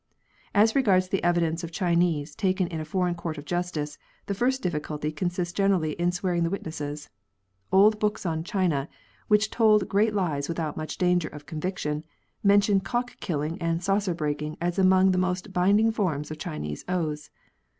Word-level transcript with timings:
As 0.55 0.73
regards 0.75 1.09
the 1.09 1.23
evidence 1.23 1.63
of 1.63 1.71
Chinese 1.71 2.33
taken 2.33 2.65
in 2.69 2.79
a 2.79 2.85
foreign 2.85 3.13
court 3.13 3.37
of 3.37 3.45
justice, 3.45 3.99
the 4.25 4.33
first 4.33 4.63
difficulty 4.63 5.11
consists 5.11 5.53
generally 5.53 5.91
in 5.91 6.11
swearing 6.11 6.41
the 6.41 6.49
witnesses. 6.49 7.11
Old 7.71 7.99
books 7.99 8.25
on 8.25 8.43
China, 8.43 8.89
which 9.27 9.51
told 9.51 9.87
great 9.87 10.15
lies 10.15 10.49
without 10.49 10.75
much 10.75 10.97
danger 10.97 11.27
of 11.27 11.45
conviction, 11.45 12.03
mention 12.43 12.79
cock 12.79 13.15
killing 13.19 13.61
and 13.61 13.83
saucer 13.83 14.15
breaking 14.15 14.57
as 14.59 14.79
among 14.79 15.11
the 15.11 15.19
most 15.19 15.53
binding 15.53 15.91
forms 15.91 16.31
of 16.31 16.39
Chinese 16.39 16.83
oaths. 16.89 17.29